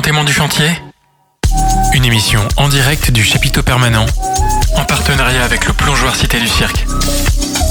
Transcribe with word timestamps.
grand 0.00 0.24
du 0.24 0.32
chantier 0.32 0.70
Une 1.92 2.04
émission 2.04 2.40
en 2.56 2.68
direct 2.68 3.12
du 3.12 3.22
chapiteau 3.22 3.62
permanent, 3.62 4.06
en 4.76 4.84
partenariat 4.84 5.44
avec 5.44 5.66
le 5.66 5.72
plongeoir 5.72 6.16
Cité 6.16 6.40
du 6.40 6.48
Cirque. 6.48 6.84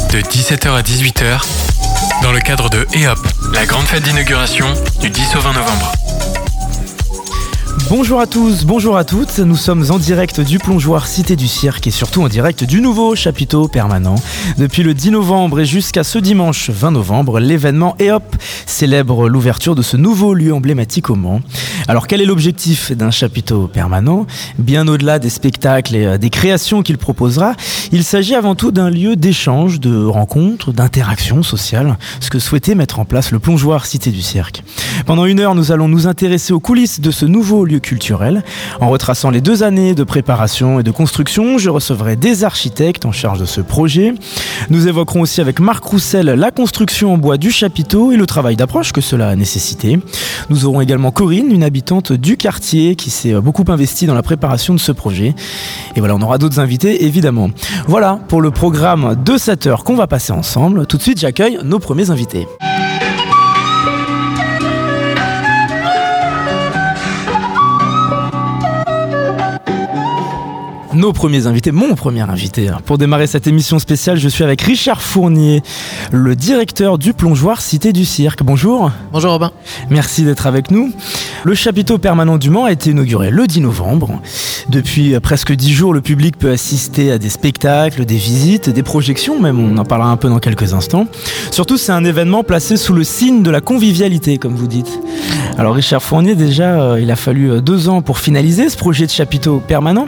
De 0.10 0.22
17h 0.22 0.70
à 0.70 0.82
18h, 0.82 1.42
dans 2.22 2.32
le 2.32 2.40
cadre 2.40 2.70
de 2.70 2.88
EOP, 2.96 3.20
la 3.52 3.66
grande 3.66 3.86
fête 3.88 4.04
d'inauguration 4.04 4.74
du 5.02 5.10
10 5.10 5.36
au 5.36 5.40
20 5.42 5.54
novembre. 5.54 5.92
Bonjour 7.90 8.20
à 8.20 8.28
tous, 8.28 8.66
bonjour 8.66 8.98
à 8.98 9.04
toutes, 9.04 9.40
nous 9.40 9.56
sommes 9.56 9.86
en 9.90 9.98
direct 9.98 10.40
du 10.40 10.58
plongeoir 10.58 11.06
Cité 11.06 11.36
du 11.36 11.48
Cirque 11.48 11.86
et 11.88 11.92
surtout 11.92 12.22
en 12.22 12.28
direct 12.28 12.64
du 12.64 12.82
nouveau 12.82 13.16
chapiteau 13.16 13.68
permanent. 13.68 14.16
Depuis 14.58 14.84
le 14.84 14.94
10 14.94 15.12
novembre 15.12 15.60
et 15.60 15.66
jusqu'à 15.66 16.04
ce 16.04 16.18
dimanche 16.18 16.70
20 16.70 16.92
novembre, 16.92 17.40
l'événement 17.40 17.96
EOP 18.00 18.36
célèbre 18.66 19.28
l'ouverture 19.28 19.76
de 19.76 19.82
ce 19.82 19.98
nouveau 19.98 20.34
lieu 20.34 20.54
emblématique 20.54 21.10
au 21.10 21.16
Mans. 21.16 21.42
Alors 21.88 22.08
quel 22.08 22.22
est 22.22 22.26
l'objectif 22.26 22.92
d'un 22.92 23.12
chapiteau 23.12 23.68
permanent? 23.68 24.26
Bien 24.58 24.88
au-delà 24.88 25.20
des 25.20 25.30
spectacles 25.30 25.96
et 25.96 26.06
euh, 26.06 26.18
des 26.18 26.30
créations 26.30 26.82
qu'il 26.82 26.98
proposera, 26.98 27.56
il 27.92 28.04
s'agit 28.04 28.36
avant 28.36 28.56
tout 28.56 28.72
d'un 28.72 28.90
lieu 28.90 29.16
d'échange, 29.16 29.80
de 29.80 30.06
rencontres, 30.06 30.72
d'interaction 30.72 31.44
sociale, 31.44 31.98
ce 32.22 32.30
que 32.30 32.40
souhaitait 32.40 32.76
mettre 32.76 33.00
en 33.00 33.06
place 33.06 33.32
le 33.32 33.40
plongeoir 33.40 33.86
Cité 33.86 34.12
du 34.12 34.22
Cirque. 34.22 34.64
Pendant 35.06 35.26
une 35.26 35.40
heure, 35.40 35.56
nous 35.56 35.72
allons 35.72 35.88
nous 35.88 36.08
intéresser 36.08 36.54
aux 36.54 36.60
coulisses 36.60 37.02
de 37.02 37.12
ce 37.12 37.26
nouveau 37.26 37.63
lieu 37.66 37.80
culturel. 37.80 38.44
En 38.80 38.90
retraçant 38.90 39.30
les 39.30 39.42
deux 39.42 39.64
années 39.64 39.96
de 39.96 40.04
préparation 40.04 40.80
et 40.80 40.84
de 40.84 40.92
construction, 40.92 41.58
je 41.58 41.70
recevrai 41.70 42.16
des 42.16 42.44
architectes 42.44 43.06
en 43.06 43.12
charge 43.12 43.40
de 43.40 43.46
ce 43.46 43.62
projet. 43.62 44.14
Nous 44.70 44.88
évoquerons 44.88 45.22
aussi 45.22 45.42
avec 45.42 45.60
Marc 45.60 45.84
Roussel 45.84 46.28
la 46.28 46.52
construction 46.52 47.14
en 47.14 47.18
bois 47.18 47.38
du 47.38 47.52
chapiteau 47.52 48.12
et 48.12 48.18
le 48.18 48.26
travail 48.26 48.56
d'approche 48.56 48.92
que 48.92 49.02
cela 49.02 49.30
a 49.30 49.36
nécessité. 49.36 50.00
Nous 50.50 50.66
aurons 50.66 50.82
également 50.82 51.12
Corinne, 51.12 51.52
une 51.52 51.64
habitante 51.64 52.14
du 52.14 52.38
quartier 52.38 52.96
qui 52.96 53.10
s'est 53.10 53.34
beaucoup 53.42 53.66
investie 53.68 54.06
dans 54.06 54.16
la 54.16 54.24
préparation 54.24 54.74
de 54.74 54.80
ce 54.80 54.92
projet. 54.92 55.36
Et 55.96 56.00
voilà, 56.00 56.16
on 56.16 56.22
aura 56.22 56.38
d'autres 56.38 56.60
invités 56.60 57.06
évidemment. 57.06 57.50
Voilà 57.88 58.20
pour 58.28 58.42
le 58.42 58.52
programme 58.52 59.16
de 59.24 59.38
cette 59.38 59.68
heure 59.68 59.84
qu'on 59.84 59.96
va 59.96 60.08
passer 60.08 60.34
ensemble. 60.34 60.86
Tout 60.86 60.98
de 60.98 61.02
suite, 61.02 61.20
j'accueille 61.20 61.60
nos 61.64 61.80
premiers 61.80 62.10
invités. 62.10 62.48
Nos 71.04 71.12
premiers 71.12 71.48
invités, 71.48 71.74
mon 71.74 71.96
premier 71.96 72.22
invité. 72.22 72.72
Pour 72.86 72.98
démarrer 72.98 73.28
cette 73.28 73.46
émission 73.46 73.78
spéciale, 73.78 74.18
je 74.18 74.30
suis 74.30 74.46
avec 74.46 74.62
Richard 74.62 75.02
Fournier, 75.02 75.62
le 76.14 76.34
directeur 76.34 76.98
du 76.98 77.12
plongeoir 77.12 77.60
Cité 77.60 77.92
du 77.92 78.06
Cirque. 78.06 78.42
Bonjour. 78.42 78.90
Bonjour 79.12 79.34
Robin. 79.34 79.52
Merci 79.90 80.24
d'être 80.24 80.48
avec 80.48 80.72
nous. 80.72 80.94
Le 81.44 81.56
chapiteau 81.56 81.98
permanent 81.98 82.38
du 82.38 82.50
Mans 82.50 82.64
a 82.64 82.72
été 82.72 82.92
inauguré 82.92 83.32
le 83.32 83.48
10 83.48 83.60
novembre. 83.60 84.22
Depuis 84.70 85.20
presque 85.20 85.52
10 85.52 85.74
jours, 85.74 85.94
le 85.94 86.00
public 86.00 86.38
peut 86.38 86.52
assister 86.52 87.12
à 87.12 87.18
des 87.18 87.30
spectacles, 87.30 88.06
des 88.06 88.16
visites, 88.16 88.70
des 88.70 88.84
projections, 88.84 89.42
même 89.42 89.60
on 89.60 89.78
en 89.78 89.84
parlera 89.84 90.10
un 90.10 90.16
peu 90.16 90.30
dans 90.30 90.40
quelques 90.40 90.74
instants. 90.74 91.08
Surtout, 91.52 91.76
c'est 91.76 91.92
un 91.92 92.06
événement 92.06 92.46
placé 92.46 92.78
sous 92.78 92.94
le 92.94 93.04
signe 93.04 93.44
de 93.44 93.52
la 93.52 93.60
convivialité, 93.60 94.38
comme 94.38 94.56
vous 94.56 94.68
dites. 94.68 95.02
Alors 95.60 95.76
Richard 95.76 96.02
Fournier, 96.02 96.34
déjà, 96.34 96.82
euh, 96.82 97.00
il 97.00 97.12
a 97.12 97.16
fallu 97.16 97.52
euh, 97.52 97.62
deux 97.62 97.88
ans 97.88 98.02
pour 98.02 98.18
finaliser 98.18 98.70
ce 98.70 98.78
projet 98.78 99.06
de 99.06 99.12
chapiteau 99.12 99.60
permanent. 99.60 100.08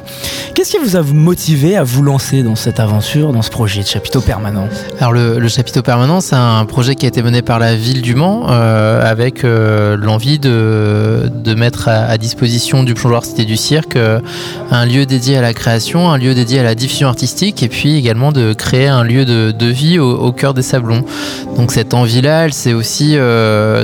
Qu'est-ce 0.56 0.72
qui 0.72 0.78
vous 0.80 0.96
a 0.96 1.04
motivé 1.04 1.78
à 1.78 1.84
vous 1.84 2.02
lancer 2.02 2.42
dans 2.42 2.56
cette 2.56 2.80
aventure, 2.80 3.32
dans 3.32 3.44
ce 3.44 3.52
projet 3.52 3.84
de 3.84 3.88
chapiteau 3.88 4.22
permanent? 4.22 4.68
Alors 5.00 5.14
le, 5.14 5.48
chapiteau 5.48 5.84
permanent, 5.84 6.20
c'est 6.20 6.36
un 6.36 6.66
projet 6.66 6.96
qui 6.96 7.06
a 7.06 7.10
été 7.10 7.22
mené 7.22 7.44
par 7.44 7.60
la 7.60 7.76
ville 7.76 8.02
du 8.02 8.16
Mans 8.16 8.48
euh, 8.50 9.08
avec 9.08 9.44
l'envie 9.44 10.40
de, 10.40 11.30
de 11.32 11.54
mettre 11.54 11.90
à, 11.90 12.18
disposition 12.18 12.84
du 12.84 12.96
plongeoir 12.96 13.24
Cité 13.24 13.46
du 13.46 13.58
Cirque 13.58 13.98
un 14.72 14.86
lieu 14.86 15.06
dédié 15.06 15.38
à 15.38 15.42
la 15.42 15.54
création, 15.54 16.10
un 16.10 16.18
lieu 16.18 16.34
dédié 16.34 16.60
à 16.60 16.64
la 16.64 16.74
diffusion 16.74 17.08
artistique 17.08 17.62
et 17.62 17.70
puis 17.70 17.96
également 17.96 18.32
de 18.32 18.54
créer 18.54 18.88
un 18.88 19.04
lieu 19.04 19.26
de, 19.26 19.66
vie 19.66 20.00
au, 20.00 20.32
cœur 20.32 20.54
des 20.54 20.62
Sablons. 20.62 21.04
Donc 21.58 21.72
cette 21.72 21.94
envie-là, 21.94 22.46
elle 22.46 22.54
s'est 22.54 22.74
aussi 22.74 23.18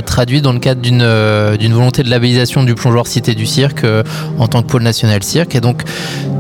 traduite 0.06 0.44
dans 0.44 0.54
le 0.54 0.60
cadre 0.60 0.82
d'une 0.82 1.04
euh, 1.52 1.58
d'une 1.58 1.74
volonté 1.74 2.04
de 2.04 2.10
labellisation 2.10 2.64
du 2.64 2.76
plongeoir 2.76 3.08
Cité 3.08 3.36
du 3.36 3.46
Cirque 3.46 3.84
euh, 3.84 4.04
en 4.40 4.48
tant 4.48 4.62
que 4.62 4.68
pôle 4.68 4.84
national 4.84 5.24
cirque. 5.24 5.56
Et 5.56 5.62
donc 5.62 5.84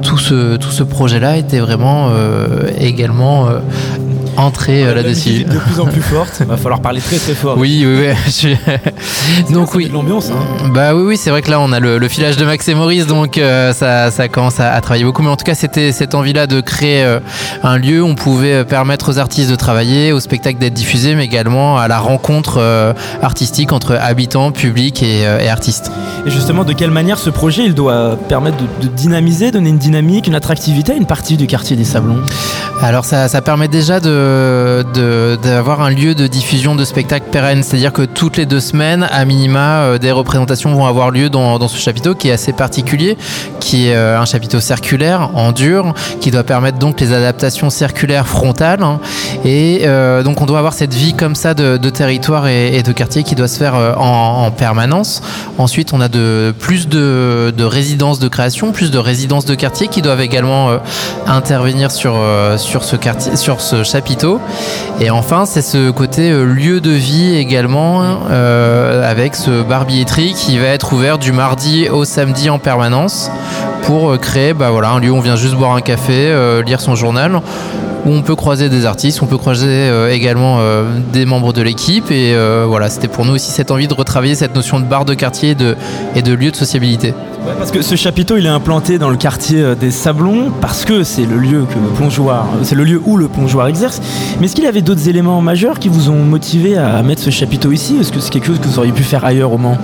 tout 0.01 0.17
ce, 0.17 0.57
tout 0.57 0.71
ce 0.71 0.83
projet-là 0.83 1.37
était 1.37 1.59
vraiment 1.59 2.09
euh, 2.09 2.69
également 2.79 3.49
entrer 4.37 4.93
là-dessus. 4.93 5.43
De 5.43 5.57
plus 5.57 5.79
en 5.79 5.85
plus 5.85 6.01
forte. 6.01 6.37
Il 6.39 6.45
va 6.47 6.57
falloir 6.57 6.81
parler 6.81 7.01
très 7.01 7.17
très 7.17 7.33
fort. 7.33 7.57
Oui, 7.57 7.85
oui, 7.85 8.07
oui. 8.43 8.57
donc 9.53 9.73
oui. 9.75 9.89
L'ambiance. 9.91 10.29
Hein. 10.29 10.69
Bah 10.73 10.93
oui, 10.95 11.03
oui, 11.03 11.17
c'est 11.17 11.29
vrai 11.29 11.41
que 11.41 11.49
là 11.49 11.59
on 11.59 11.71
a 11.71 11.79
le, 11.79 12.07
filage 12.07 12.37
de 12.37 12.45
Max 12.45 12.67
et 12.67 12.73
Maurice, 12.73 13.07
donc 13.07 13.39
ça, 13.73 14.11
ça, 14.11 14.27
commence 14.27 14.59
à, 14.59 14.79
travailler 14.81 15.05
beaucoup. 15.05 15.23
Mais 15.23 15.29
en 15.29 15.37
tout 15.37 15.45
cas, 15.45 15.55
c'était 15.55 15.91
cette 15.91 16.15
envie-là 16.15 16.47
de 16.47 16.61
créer 16.61 17.19
un 17.63 17.77
lieu 17.77 18.01
où 18.01 18.07
on 18.07 18.15
pouvait 18.15 18.65
permettre 18.65 19.11
aux 19.11 19.17
artistes 19.19 19.49
de 19.49 19.55
travailler, 19.55 20.11
au 20.11 20.19
spectacle 20.19 20.59
d'être 20.59 20.73
diffusés, 20.73 21.15
mais 21.15 21.25
également 21.25 21.77
à 21.77 21.87
la 21.87 21.99
rencontre 21.99 22.61
artistique 23.21 23.71
entre 23.71 23.95
habitants, 23.95 24.51
public 24.51 25.03
euh, 25.03 25.39
et, 25.39 25.49
artistes. 25.49 25.91
Et 26.25 26.29
justement, 26.29 26.63
de 26.63 26.73
quelle 26.73 26.91
manière 26.91 27.17
ce 27.17 27.29
projet 27.29 27.65
il 27.65 27.73
doit 27.73 28.17
permettre 28.29 28.57
de, 28.57 28.87
dynamiser, 28.87 29.51
donner 29.51 29.69
une 29.69 29.77
dynamique, 29.77 30.27
une 30.27 30.35
attractivité 30.35 30.93
à 30.93 30.95
une 30.95 31.05
partie 31.05 31.37
du 31.37 31.47
quartier 31.47 31.75
des 31.75 31.83
Sablons? 31.83 32.21
Alors 32.81 33.05
ça, 33.05 33.29
permet 33.41 33.67
déjà 33.67 33.99
d'avoir 35.43 35.81
un 35.81 35.89
lieu 35.89 36.15
de 36.15 36.27
diffusion 36.27 36.75
de 36.75 36.85
spectacles 36.85 37.29
pérennes, 37.31 37.63
c'est-à-dire 37.63 37.93
que 37.93 38.03
toutes 38.03 38.37
les 38.37 38.45
deux 38.45 38.59
semaines, 38.59 39.07
à 39.11 39.25
minima, 39.25 39.81
euh, 39.81 39.97
des 39.97 40.11
représentations 40.11 40.73
vont 40.73 40.85
avoir 40.85 41.11
lieu 41.11 41.29
dans, 41.29 41.67
ce 41.67 41.77
chapiteau 41.77 42.15
qui 42.15 42.29
est 42.29 42.31
assez 42.31 42.53
particulier, 42.53 43.17
qui 43.59 43.87
est 43.87 43.95
euh, 43.95 44.19
un 44.19 44.25
chapiteau 44.25 44.59
circulaire 44.59 45.31
en 45.35 45.51
dur, 45.51 45.93
qui 46.19 46.31
doit 46.31 46.43
permettre 46.43 46.79
donc 46.79 46.99
les 46.99 47.13
adaptations 47.13 47.69
circulaires 47.69 48.27
frontales. 48.27 48.83
Hein. 48.83 48.99
et 49.43 49.85
donc 50.23 50.41
on 50.41 50.45
doit 50.45 50.59
avoir 50.59 50.73
cette 50.73 50.93
vie 50.93 51.13
comme 51.13 51.35
ça 51.35 51.53
de, 51.53 51.77
territoire 51.89 52.47
et, 52.47 52.81
de 52.83 52.91
quartier 52.91 53.23
qui 53.23 53.35
doit 53.35 53.47
se 53.47 53.57
faire 53.57 53.75
en, 53.97 54.51
permanence. 54.51 55.21
Ensuite, 55.57 55.93
on 55.93 56.01
a 56.01 56.07
de, 56.07 56.53
plus 56.57 56.87
de, 56.87 57.63
résidences 57.63 58.19
de 58.19 58.27
création, 58.27 58.71
plus 58.71 58.91
de 58.91 58.97
résidences 58.97 59.45
de 59.45 59.55
quartier 59.55 59.87
qui 59.87 60.01
doivent 60.01 60.21
également 60.21 60.69
euh, 60.69 60.77
intervenir 61.27 61.91
sur, 61.91 62.13
euh, 62.15 62.57
sur, 62.57 62.83
ce 62.83 62.95
quartier, 62.95 63.35
sur 63.35 63.61
ce 63.61 63.83
chapiteau. 63.83 64.10
Et 64.99 65.09
enfin, 65.09 65.45
c'est 65.45 65.61
ce 65.61 65.91
côté 65.91 66.31
euh, 66.31 66.43
lieu 66.43 66.81
de 66.81 66.91
vie 66.91 67.35
également, 67.35 68.01
avec 68.29 69.35
ce 69.35 69.63
bar 69.63 69.85
qui 69.85 70.57
va 70.57 70.67
être 70.67 70.93
ouvert 70.93 71.17
du 71.17 71.31
mardi 71.31 71.89
au 71.89 72.05
samedi 72.05 72.49
en 72.49 72.59
permanence 72.59 73.29
pour 73.83 74.17
créer 74.19 74.53
bah 74.53 74.69
voilà, 74.69 74.91
un 74.91 74.99
lieu 74.99 75.11
où 75.11 75.15
on 75.15 75.21
vient 75.21 75.35
juste 75.35 75.55
boire 75.55 75.75
un 75.75 75.81
café, 75.81 76.33
lire 76.65 76.79
son 76.79 76.95
journal 76.95 77.41
où 78.05 78.11
on 78.11 78.21
peut 78.21 78.35
croiser 78.35 78.69
des 78.69 78.85
artistes, 78.85 79.21
on 79.21 79.27
peut 79.27 79.37
croiser 79.37 79.67
euh, 79.67 80.11
également 80.11 80.57
euh, 80.59 80.83
des 81.13 81.25
membres 81.25 81.53
de 81.53 81.61
l'équipe. 81.61 82.11
Et 82.11 82.33
euh, 82.33 82.65
voilà, 82.67 82.89
c'était 82.89 83.07
pour 83.07 83.25
nous 83.25 83.33
aussi 83.33 83.51
cette 83.51 83.71
envie 83.71 83.87
de 83.87 83.93
retravailler 83.93 84.35
cette 84.35 84.55
notion 84.55 84.79
de 84.79 84.85
bar 84.85 85.05
de 85.05 85.13
quartier 85.13 85.55
et 86.15 86.21
de 86.21 86.33
lieu 86.33 86.51
de 86.51 86.55
sociabilité 86.55 87.13
parce 87.57 87.71
que 87.71 87.81
ce 87.81 87.95
chapiteau, 87.95 88.37
il 88.37 88.45
est 88.45 88.49
implanté 88.49 88.99
dans 88.99 89.09
le 89.09 89.17
quartier 89.17 89.75
des 89.75 89.89
Sablons 89.89 90.51
parce 90.61 90.85
que 90.85 91.03
c'est 91.03 91.25
le 91.25 91.37
lieu 91.37 91.65
que 91.65 91.73
le 91.73 91.89
plongeoir, 91.95 92.47
c'est 92.61 92.75
le 92.75 92.83
lieu 92.83 93.01
où 93.03 93.17
le 93.17 93.27
plongeoir 93.27 93.67
exerce. 93.67 93.99
Mais 94.39 94.45
est-ce 94.45 94.53
qu'il 94.53 94.63
y 94.63 94.67
avait 94.67 94.83
d'autres 94.83 95.09
éléments 95.09 95.41
majeurs 95.41 95.79
qui 95.79 95.89
vous 95.89 96.11
ont 96.11 96.23
motivé 96.23 96.77
à 96.77 97.01
mettre 97.01 97.23
ce 97.23 97.31
chapiteau 97.31 97.71
ici? 97.71 97.97
Est-ce 97.99 98.11
que 98.11 98.19
c'est 98.19 98.29
quelque 98.29 98.45
chose 98.45 98.59
que 98.59 98.67
vous 98.67 98.77
auriez 98.77 98.91
pu 98.91 99.01
faire 99.01 99.25
ailleurs 99.25 99.51
au 99.51 99.57
Mans? 99.57 99.79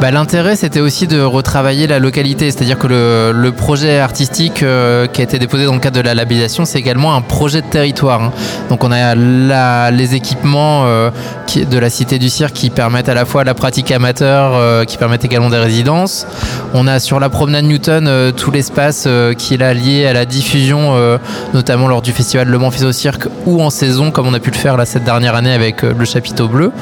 Bah, 0.00 0.10
L'intérêt, 0.10 0.56
c'était 0.56 0.80
aussi 0.80 1.06
de 1.06 1.20
retravailler 1.20 1.86
la 1.86 1.98
localité. 1.98 2.50
C'est-à-dire 2.50 2.78
que 2.78 2.86
le, 2.86 3.52
projet 3.52 3.98
artistique 3.98 4.62
euh, 4.62 5.06
qui 5.06 5.20
a 5.20 5.24
été 5.24 5.38
déposé 5.38 5.64
dans 5.64 5.74
le 5.74 5.80
cadre 5.80 5.96
de 5.96 6.02
la 6.02 6.14
labellisation, 6.14 6.64
c'est 6.64 6.78
également 6.78 7.14
un 7.14 7.22
projet 7.22 7.62
de 7.62 7.66
territoire. 7.66 8.22
Hein. 8.22 8.32
Donc 8.68 8.84
on 8.84 8.92
a 8.92 9.90
les 9.90 10.14
équipements 10.14 10.84
de 10.84 11.78
la 11.78 11.90
Cité 11.90 12.18
du 12.18 12.28
Cirque 12.28 12.52
qui 12.52 12.70
permettent 12.70 13.08
à 13.08 13.14
la 13.14 13.24
fois 13.24 13.44
la 13.44 13.54
pratique 13.54 13.90
amateur, 13.90 14.84
qui 14.86 14.98
permettent 14.98 15.24
également 15.24 15.48
des 15.48 15.58
résidences. 15.58 16.26
On 16.74 16.86
a 16.86 16.98
sur 16.98 17.20
la 17.20 17.28
promenade 17.28 17.64
Newton 17.64 18.06
euh, 18.06 18.32
tout 18.32 18.50
l'espace 18.50 19.04
euh, 19.06 19.34
qui 19.34 19.54
est 19.54 19.56
là 19.56 19.72
lié 19.72 20.06
à 20.06 20.12
la 20.12 20.24
diffusion, 20.24 20.94
euh, 20.94 21.18
notamment 21.54 21.88
lors 21.88 22.02
du 22.02 22.12
festival 22.12 22.48
Le 22.48 22.58
Mans 22.58 22.68
au 22.68 22.92
Cirque 22.92 23.28
ou 23.46 23.62
en 23.62 23.70
saison, 23.70 24.10
comme 24.10 24.26
on 24.26 24.34
a 24.34 24.40
pu 24.40 24.50
le 24.50 24.56
faire 24.56 24.76
cette 24.86 25.04
dernière 25.04 25.34
année 25.34 25.52
avec 25.52 25.82
le 25.82 26.04
chapiteau 26.04 26.48
bleu. 26.48 26.72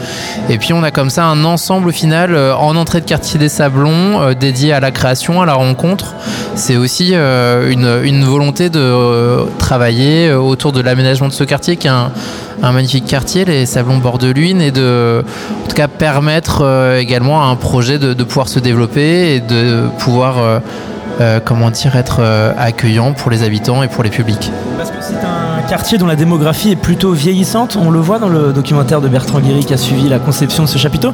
Et 0.48 0.58
puis 0.58 0.72
on 0.72 0.82
a 0.82 0.90
comme 0.90 1.10
ça 1.10 1.26
un 1.26 1.44
ensemble 1.44 1.92
final 1.92 2.36
en 2.36 2.76
entrée 2.76 3.02
quartier 3.04 3.38
des 3.38 3.48
Sablons 3.48 4.32
dédié 4.38 4.72
à 4.72 4.80
la 4.80 4.90
création, 4.90 5.40
à 5.42 5.46
la 5.46 5.54
rencontre. 5.54 6.14
C'est 6.54 6.76
aussi 6.76 7.14
une, 7.14 8.24
volonté 8.24 8.70
de 8.70 9.46
travailler 9.58 10.32
autour 10.32 10.72
de 10.72 10.80
l'aménagement 10.80 11.28
de 11.28 11.32
ce 11.32 11.44
quartier 11.44 11.76
qui 11.76 11.86
est 11.86 11.90
un, 11.90 12.10
magnifique 12.72 13.06
quartier, 13.06 13.44
les 13.44 13.66
Sablons 13.66 13.98
bord 13.98 14.18
de 14.18 14.30
Lune, 14.30 14.62
et 14.62 14.70
de, 14.70 15.24
en 15.64 15.68
tout 15.68 15.76
cas, 15.76 15.88
permettre 15.88 16.64
également 16.98 17.42
à 17.42 17.46
un 17.46 17.56
projet 17.56 17.98
de, 17.98 18.24
pouvoir 18.24 18.48
se 18.48 18.58
développer 18.58 19.34
et 19.34 19.40
de 19.40 19.88
pouvoir, 19.98 20.38
euh, 20.38 20.58
euh, 21.20 21.40
comment 21.44 21.70
être 21.70 22.18
euh, 22.20 22.52
accueillant 22.56 23.12
pour 23.12 23.30
les 23.30 23.42
habitants 23.42 23.82
et 23.82 23.88
pour 23.88 24.02
les 24.02 24.10
publics. 24.10 24.50
Quartier 25.64 25.98
dont 25.98 26.06
la 26.06 26.16
démographie 26.16 26.70
est 26.70 26.76
plutôt 26.76 27.12
vieillissante, 27.12 27.76
on 27.80 27.90
le 27.90 27.98
voit 27.98 28.18
dans 28.18 28.28
le 28.28 28.52
documentaire 28.52 29.00
de 29.00 29.08
Bertrand 29.08 29.40
Guéry 29.40 29.64
qui 29.64 29.72
a 29.72 29.76
suivi 29.76 30.08
la 30.08 30.18
conception 30.18 30.64
de 30.64 30.68
ce 30.68 30.78
chapiteau. 30.78 31.12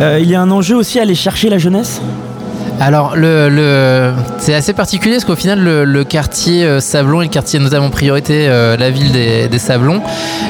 il 0.00 0.28
y 0.28 0.34
a 0.34 0.40
un 0.40 0.50
enjeu 0.50 0.76
aussi 0.76 0.98
à 0.98 1.02
aller 1.02 1.14
chercher 1.14 1.48
la 1.48 1.58
jeunesse? 1.58 2.00
Alors, 2.80 3.16
le, 3.16 3.48
le 3.48 4.12
c'est 4.38 4.54
assez 4.54 4.72
particulier 4.72 5.16
parce 5.16 5.24
qu'au 5.24 5.34
final, 5.34 5.58
le, 5.58 5.84
le, 5.84 6.04
quartier 6.04 6.64
euh, 6.64 6.78
Sablon 6.78 7.22
et 7.22 7.24
le 7.24 7.30
quartier 7.30 7.58
notamment 7.58 7.90
priorité, 7.90 8.46
euh, 8.48 8.76
la 8.76 8.90
ville 8.90 9.10
des, 9.10 9.48
des 9.48 9.58
Sablons, 9.58 10.00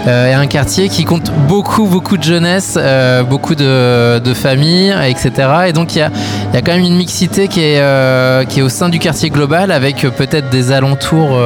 euh, 0.07 0.27
est 0.27 0.35
un 0.35 0.47
quartier 0.47 0.91
qui 0.91 1.05
compte 1.05 1.33
beaucoup, 1.49 1.87
beaucoup 1.87 2.19
de 2.19 2.23
jeunesse, 2.23 2.75
euh, 2.77 3.23
beaucoup 3.23 3.55
de, 3.55 4.19
de, 4.19 4.35
familles, 4.35 4.95
etc. 5.09 5.33
Et 5.69 5.73
donc, 5.73 5.97
il 5.97 6.01
y 6.01 6.03
a, 6.03 6.11
y 6.53 6.57
a, 6.57 6.61
quand 6.61 6.73
même 6.73 6.85
une 6.85 6.97
mixité 6.97 7.49
qui 7.49 7.61
est, 7.61 7.81
euh, 7.81 8.45
qui 8.45 8.61
est 8.61 8.63
au 8.63 8.69
sein 8.69 8.91
du 8.91 8.99
quartier 8.99 9.31
global 9.31 9.71
avec 9.71 10.03
peut-être 10.17 10.51
des 10.51 10.71
alentours, 10.71 11.39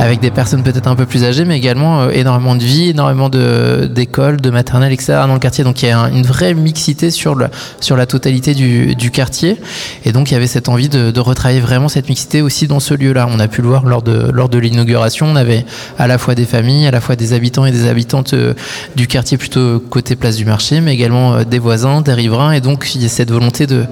avec 0.00 0.20
des 0.20 0.30
personnes 0.30 0.62
peut-être 0.62 0.86
un 0.86 0.96
peu 0.96 1.06
plus 1.06 1.24
âgées, 1.24 1.44
mais 1.44 1.56
également 1.58 2.08
énormément 2.10 2.56
de 2.56 2.64
vie, 2.64 2.90
énormément 2.90 3.28
d'écoles, 3.28 4.38
de, 4.38 4.42
de 4.42 4.50
maternelles, 4.50 4.92
etc. 4.92 5.20
dans 5.26 5.34
le 5.34 5.38
quartier. 5.38 5.64
Donc, 5.64 5.82
il 5.82 5.88
y 5.88 5.92
a 5.92 6.08
une 6.08 6.22
vraie 6.22 6.54
mixité 6.54 7.10
sur, 7.10 7.34
le, 7.34 7.48
sur 7.80 7.96
la 7.96 8.06
totalité 8.06 8.54
du, 8.54 8.94
du 8.94 9.10
quartier. 9.10 9.58
Et 10.04 10.12
donc 10.12 10.30
il 10.30 10.34
y 10.34 10.36
avait 10.36 10.46
cette 10.46 10.68
envie 10.68 10.88
de, 10.88 11.10
de, 11.10 11.20
retravailler 11.20 11.60
vraiment 11.60 11.88
cette 11.88 12.08
mixité 12.08 12.42
aussi 12.42 12.66
dans 12.66 12.80
ce 12.80 12.94
lieu-là. 12.94 13.28
On 13.30 13.40
a 13.40 13.48
pu 13.48 13.62
le 13.62 13.68
voir 13.68 13.84
lors 13.84 14.02
de, 14.02 14.30
lors 14.32 14.48
de 14.48 14.58
l'inauguration. 14.58 15.26
On 15.26 15.36
avait 15.36 15.64
à 15.98 16.06
la 16.06 16.18
fois 16.18 16.34
des 16.34 16.44
familles, 16.44 16.86
à 16.86 16.90
la 16.90 17.00
fois 17.00 17.16
des 17.16 17.32
habitants 17.32 17.66
et 17.66 17.72
des 17.72 17.88
habitantes 17.88 18.34
euh, 18.34 18.54
du 18.96 19.06
quartier 19.06 19.36
plutôt 19.38 19.80
côté 19.80 20.16
place 20.16 20.36
du 20.36 20.44
marché, 20.44 20.80
mais 20.80 20.94
également 20.94 21.34
euh, 21.34 21.44
des 21.44 21.58
voisins, 21.58 22.00
des 22.00 22.14
riverains. 22.14 22.52
Et 22.52 22.60
donc 22.60 22.94
il 22.94 23.02
y 23.02 23.06
a 23.06 23.08
cette 23.08 23.30
volonté 23.30 23.66
de, 23.66 23.84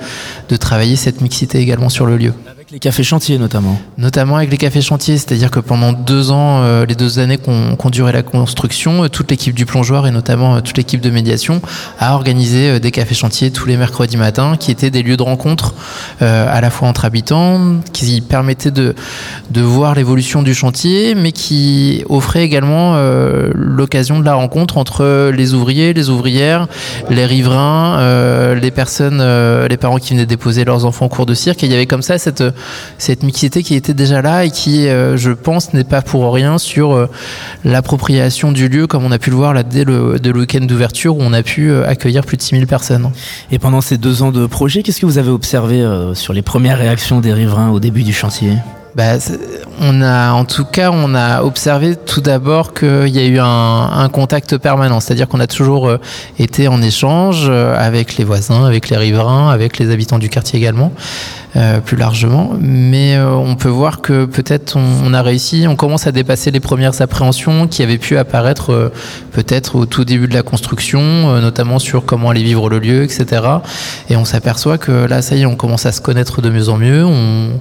de 0.48 0.56
travailler 0.56 0.96
cette 0.96 1.20
mixité 1.20 1.58
également 1.58 1.88
sur 1.88 2.06
le 2.06 2.16
lieu. 2.16 2.32
Les 2.72 2.80
cafés 2.80 3.04
chantiers 3.04 3.38
notamment. 3.38 3.80
Notamment 3.96 4.34
avec 4.38 4.50
les 4.50 4.56
cafés 4.56 4.80
chantiers, 4.80 5.18
c'est-à-dire 5.18 5.52
que 5.52 5.60
pendant 5.60 5.92
deux 5.92 6.32
ans, 6.32 6.62
euh, 6.64 6.84
les 6.84 6.96
deux 6.96 7.20
années 7.20 7.38
qu'on 7.38 7.76
qu 7.76 7.90
duré 7.90 8.10
la 8.10 8.24
construction, 8.24 9.04
euh, 9.04 9.08
toute 9.08 9.30
l'équipe 9.30 9.54
du 9.54 9.66
plongeoir 9.66 10.08
et 10.08 10.10
notamment 10.10 10.56
euh, 10.56 10.60
toute 10.60 10.76
l'équipe 10.76 11.00
de 11.00 11.10
médiation 11.10 11.62
a 12.00 12.14
organisé 12.14 12.70
euh, 12.70 12.78
des 12.80 12.90
cafés 12.90 13.14
chantiers 13.14 13.52
tous 13.52 13.66
les 13.66 13.76
mercredis 13.76 14.16
matins, 14.16 14.56
qui 14.56 14.72
étaient 14.72 14.90
des 14.90 15.04
lieux 15.04 15.16
de 15.16 15.22
rencontre 15.22 15.74
à 16.20 16.60
la 16.60 16.70
fois 16.70 16.88
entre 16.88 17.04
habitants, 17.04 17.76
qui 17.92 18.20
permettaient 18.20 18.70
de, 18.72 18.96
de 19.50 19.60
voir 19.60 19.94
l'évolution 19.94 20.42
du 20.42 20.54
chantier, 20.54 21.14
mais 21.14 21.30
qui 21.30 22.02
offraient 22.08 22.42
également 22.42 22.96
l'occasion 23.54 24.18
de 24.18 24.24
la 24.24 24.34
rencontre 24.34 24.78
entre 24.78 25.30
les 25.30 25.54
ouvriers, 25.54 25.92
les 25.92 26.08
ouvrières, 26.08 26.68
les 27.10 27.26
riverains, 27.26 28.54
les 28.54 28.70
personnes, 28.70 29.22
les 29.68 29.76
parents 29.76 29.98
qui 29.98 30.14
venaient 30.14 30.26
déposer 30.26 30.64
leurs 30.64 30.84
enfants 30.84 31.06
en 31.06 31.08
cours 31.08 31.26
de 31.26 31.34
cirque. 31.34 31.62
Et 31.62 31.66
il 31.66 31.72
y 31.72 31.74
avait 31.74 31.86
comme 31.86 32.02
ça 32.02 32.18
cette 32.18 32.42
cette 32.98 33.22
mixité 33.22 33.62
qui 33.62 33.74
était 33.74 33.94
déjà 33.94 34.22
là 34.22 34.44
et 34.44 34.50
qui, 34.50 34.88
euh, 34.88 35.16
je 35.16 35.30
pense, 35.30 35.72
n'est 35.74 35.84
pas 35.84 36.02
pour 36.02 36.32
rien 36.32 36.58
sur 36.58 36.92
euh, 36.92 37.08
l'appropriation 37.64 38.52
du 38.52 38.68
lieu, 38.68 38.86
comme 38.86 39.04
on 39.04 39.12
a 39.12 39.18
pu 39.18 39.30
le 39.30 39.36
voir 39.36 39.54
là 39.54 39.62
dès 39.62 39.84
le, 39.84 40.16
le 40.22 40.38
week-end 40.38 40.64
d'ouverture 40.64 41.16
où 41.16 41.20
on 41.20 41.32
a 41.32 41.42
pu 41.42 41.70
euh, 41.70 41.86
accueillir 41.86 42.24
plus 42.24 42.36
de 42.36 42.42
6000 42.42 42.66
personnes. 42.66 43.10
Et 43.50 43.58
pendant 43.58 43.80
ces 43.80 43.98
deux 43.98 44.22
ans 44.22 44.32
de 44.32 44.46
projet, 44.46 44.82
qu'est-ce 44.82 45.00
que 45.00 45.06
vous 45.06 45.18
avez 45.18 45.30
observé 45.30 45.84
sur 46.14 46.32
les 46.32 46.42
premières 46.42 46.78
réactions 46.78 47.20
des 47.20 47.32
riverains 47.32 47.70
au 47.70 47.80
début 47.80 48.02
du 48.02 48.12
chantier? 48.12 48.52
Bah, 48.96 49.18
on 49.82 50.00
a, 50.00 50.32
en 50.32 50.46
tout 50.46 50.64
cas, 50.64 50.90
on 50.90 51.14
a 51.14 51.42
observé 51.42 51.96
tout 51.96 52.22
d'abord 52.22 52.72
qu'il 52.72 53.08
y 53.08 53.18
a 53.18 53.26
eu 53.26 53.38
un, 53.38 53.44
un 53.92 54.08
contact 54.08 54.56
permanent, 54.56 55.00
c'est-à-dire 55.00 55.28
qu'on 55.28 55.38
a 55.38 55.46
toujours 55.46 55.86
euh, 55.86 56.00
été 56.38 56.66
en 56.66 56.80
échange 56.80 57.44
euh, 57.50 57.76
avec 57.78 58.16
les 58.16 58.24
voisins, 58.24 58.64
avec 58.64 58.88
les 58.88 58.96
riverains, 58.96 59.50
avec 59.50 59.76
les 59.78 59.90
habitants 59.90 60.18
du 60.18 60.30
quartier 60.30 60.58
également, 60.58 60.92
euh, 61.56 61.80
plus 61.80 61.98
largement. 61.98 62.52
Mais 62.58 63.16
euh, 63.16 63.34
on 63.34 63.54
peut 63.54 63.68
voir 63.68 64.00
que 64.00 64.24
peut-être 64.24 64.78
on, 64.78 65.10
on, 65.10 65.12
a 65.12 65.20
réussi, 65.20 65.66
on 65.68 65.76
commence 65.76 66.06
à 66.06 66.12
dépasser 66.12 66.50
les 66.50 66.60
premières 66.60 67.02
appréhensions 67.02 67.68
qui 67.68 67.82
avaient 67.82 67.98
pu 67.98 68.16
apparaître 68.16 68.72
euh, 68.72 68.92
peut-être 69.32 69.76
au 69.76 69.84
tout 69.84 70.06
début 70.06 70.26
de 70.26 70.34
la 70.34 70.42
construction, 70.42 71.00
euh, 71.02 71.42
notamment 71.42 71.78
sur 71.78 72.06
comment 72.06 72.30
aller 72.30 72.42
vivre 72.42 72.70
le 72.70 72.78
lieu, 72.78 73.02
etc. 73.02 73.42
Et 74.08 74.16
on 74.16 74.24
s'aperçoit 74.24 74.78
que 74.78 75.04
là, 75.04 75.20
ça 75.20 75.36
y 75.36 75.42
est, 75.42 75.46
on 75.46 75.54
commence 75.54 75.84
à 75.84 75.92
se 75.92 76.00
connaître 76.00 76.40
de 76.40 76.48
mieux 76.48 76.70
en 76.70 76.78
mieux. 76.78 77.04
On, 77.04 77.60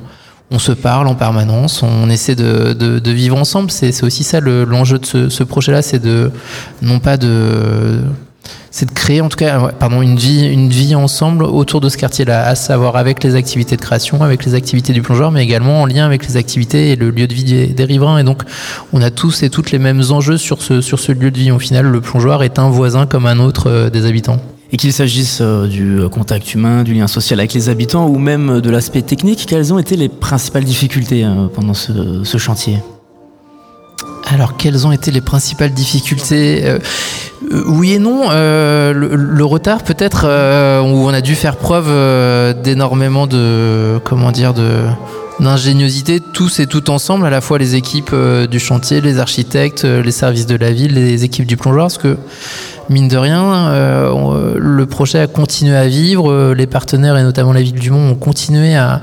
on 0.51 0.59
se 0.59 0.71
parle 0.71 1.07
en 1.07 1.15
permanence, 1.15 1.81
on 1.83 2.09
essaie 2.09 2.35
de, 2.35 3.01
vivre 3.09 3.37
ensemble. 3.37 3.71
C'est 3.71 4.03
aussi 4.03 4.23
ça 4.23 4.39
l'enjeu 4.39 4.99
le, 5.13 5.23
de 5.25 5.29
ce, 5.29 5.43
projet-là, 5.43 5.81
c'est 5.81 5.99
de 5.99 6.31
non 6.81 6.99
pas 6.99 7.17
de 7.17 8.01
c'est 8.69 8.85
de 8.85 8.91
créer 8.91 9.21
en 9.21 9.29
tout 9.29 9.37
cas 9.37 9.69
pardon 9.79 10.01
une 10.01 10.17
vie 10.17 10.45
une 10.45 10.69
vie 10.69 10.93
ensemble 10.93 11.43
autour 11.45 11.81
de 11.81 11.89
ce 11.89 11.97
quartier-là, 11.97 12.45
à 12.45 12.55
savoir 12.55 12.95
avec 12.95 13.23
les 13.23 13.33
activités 13.35 13.75
de 13.75 13.81
création, 13.81 14.21
avec 14.21 14.45
les 14.45 14.53
activités 14.53 14.93
du 14.93 15.01
plongeur, 15.01 15.31
mais 15.31 15.43
également 15.43 15.81
en 15.81 15.85
lien 15.85 16.05
avec 16.05 16.27
les 16.27 16.37
activités 16.37 16.91
et 16.91 16.95
le 16.95 17.09
lieu 17.09 17.25
de 17.25 17.33
vie 17.33 17.67
des, 17.73 17.83
riverains. 17.85 18.19
Et 18.19 18.23
donc 18.23 18.43
on 18.93 19.01
a 19.01 19.09
tous 19.09 19.41
et 19.43 19.49
toutes 19.49 19.71
les 19.71 19.79
mêmes 19.79 20.03
enjeux 20.11 20.37
sur 20.37 20.61
ce 20.61 20.81
sur 20.81 20.99
ce 20.99 21.11
lieu 21.11 21.31
de 21.31 21.39
vie. 21.39 21.51
Au 21.51 21.59
final, 21.59 21.85
le 21.85 22.01
plongeoir 22.01 22.43
est 22.43 22.59
un 22.59 22.69
voisin 22.69 23.07
comme 23.07 23.25
un 23.25 23.39
autre 23.39 23.67
euh, 23.67 23.89
des 23.89 24.05
habitants. 24.05 24.39
Et 24.71 24.77
qu'il 24.77 24.91
s'agisse 24.91 25.39
euh, 25.41 25.67
du 25.67 25.99
contact 26.09 26.53
humain, 26.53 26.83
du 26.83 26.93
lien 26.93 27.07
social 27.07 27.39
avec 27.39 27.53
les 27.53 27.69
habitants 27.69 28.07
ou 28.07 28.17
même 28.17 28.61
de 28.61 28.69
l'aspect 28.69 29.03
technique, 29.03 29.45
quelles 29.47 29.73
ont 29.73 29.79
été 29.79 29.95
les 29.95 30.09
principales 30.09 30.63
difficultés 30.63 31.23
euh, 31.23 31.47
pendant 31.47 31.73
ce, 31.73 32.37
chantier? 32.37 32.79
Alors, 34.27 34.57
quelles 34.57 34.87
ont 34.87 34.91
été 34.91 35.11
les 35.11 35.21
principales 35.21 35.71
difficultés 35.71 36.65
euh, 36.65 36.79
euh, 37.51 37.63
Oui 37.67 37.93
et 37.93 37.99
non. 37.99 38.23
Euh, 38.31 38.91
le, 38.91 39.45
retard, 39.45 39.83
peut-être, 39.83 40.25
euh, 40.25 40.81
où 40.81 41.07
on 41.07 41.09
a 41.09 41.21
dû 41.21 41.35
faire 41.35 41.57
preuve 41.57 41.85
euh, 41.87 42.53
d'énormément 42.53 43.27
de, 43.27 43.99
comment 44.03 44.31
dire, 44.31 44.53
de 44.53 44.85
d'ingéniosité 45.39 46.19
tous 46.19 46.59
et 46.59 46.67
tout 46.67 46.89
ensemble, 46.89 47.25
à 47.25 47.29
la 47.29 47.41
fois 47.41 47.57
les 47.57 47.75
équipes 47.75 48.11
euh, 48.13 48.47
du 48.47 48.59
chantier, 48.59 49.01
les 49.01 49.19
architectes, 49.19 49.85
euh, 49.85 50.01
les 50.01 50.11
services 50.11 50.45
de 50.45 50.55
la 50.55 50.71
ville, 50.71 50.93
les 50.93 51.23
équipes 51.23 51.45
du 51.45 51.57
plongeoir, 51.57 51.87
parce 51.87 51.97
que 51.97 52.17
mine 52.89 53.07
de 53.07 53.17
rien, 53.17 53.69
euh, 53.69 54.55
le 54.57 54.85
projet 54.85 55.19
a 55.19 55.27
continué 55.27 55.75
à 55.75 55.87
vivre, 55.87 56.31
euh, 56.31 56.53
les 56.53 56.67
partenaires 56.67 57.17
et 57.17 57.23
notamment 57.23 57.53
la 57.53 57.61
ville 57.61 57.79
du 57.79 57.91
Mont 57.91 58.11
ont 58.11 58.15
continué 58.15 58.75
à, 58.75 59.01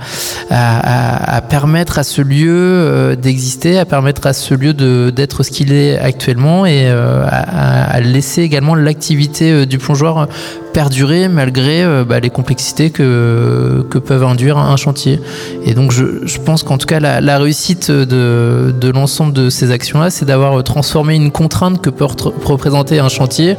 permettre 1.49 1.99
à 1.99 2.05
ce 2.05 2.23
lieu 2.23 2.51
euh, 2.51 3.17
d'exister, 3.17 3.79
à 3.79 3.85
permettre 3.85 4.27
à 4.27 4.33
ce 4.33 4.55
lieu 4.55 4.73
d'être 5.13 5.43
ce 5.43 5.51
qu'il 5.51 5.73
est 5.73 5.99
actuellement 5.99 6.67
et 6.67 6.89
à, 6.89 7.27
à, 7.27 8.01
laisser 8.01 8.43
également 8.43 8.75
l'activité 8.75 9.67
du 9.67 9.79
plongeoir 9.79 10.29
perdurer 10.73 11.29
malgré 11.29 11.83
euh, 11.83 12.05
bah, 12.05 12.21
les 12.21 12.31
complexités 12.31 12.91
que, 12.91 13.85
peuvent 14.05 14.25
induire 14.25 14.59
un 14.59 14.77
chantier. 14.77 15.21
Et 15.65 15.75
donc 15.75 15.93
je, 15.93 16.39
pense 16.45 16.63
qu'en 16.63 16.79
tout 16.79 16.87
cas 16.87 16.99
la, 16.99 17.39
réussite 17.39 17.91
de, 17.91 18.91
l'ensemble 18.93 19.33
de 19.33 19.51
ces 19.51 19.71
actions-là, 19.71 20.11
c'est 20.11 20.25
d'avoir 20.25 20.63
transformé 20.65 21.15
une 21.15 21.31
contrainte 21.31 21.81
que 21.81 21.91
peut 21.91 22.07
représenter 22.45 22.99
un 22.99 23.09
chantier 23.09 23.57